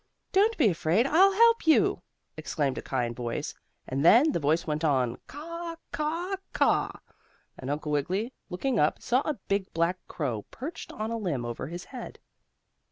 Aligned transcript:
"Don't 0.31 0.57
be 0.57 0.67
afraid, 0.67 1.05
I'll 1.05 1.33
help 1.33 1.67
you!" 1.67 2.01
exclaimed 2.35 2.79
a 2.79 2.81
kind 2.81 3.15
voice, 3.15 3.53
and 3.87 4.03
then 4.03 4.31
the 4.31 4.39
voice 4.39 4.65
went 4.65 4.83
on: 4.83 5.19
"Caw! 5.27 5.75
Caw! 5.91 6.37
Caw!" 6.53 6.89
and 7.55 7.69
Uncle 7.69 7.91
Wiggily, 7.91 8.33
looking 8.49 8.79
up, 8.79 8.99
saw 8.99 9.21
a 9.21 9.37
big 9.47 9.71
black 9.75 9.99
crow 10.07 10.41
perched 10.49 10.91
on 10.91 11.11
a 11.11 11.17
limb 11.19 11.45
over 11.45 11.67
his 11.67 11.83
head. 11.85 12.17